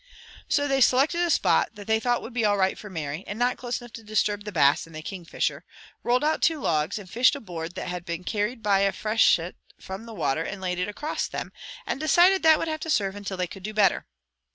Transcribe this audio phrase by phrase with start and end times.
[0.49, 3.37] So they selected a spot that they thought would be all right for Mary, and
[3.37, 5.63] not close enough to disturb the Bass and the Kingfisher,
[6.01, 10.07] rolled two logs, and fished a board that had been carried by a freshet from
[10.07, 11.51] the water and laid it across them,
[11.85, 14.07] and decided that would have to serve until they could do better.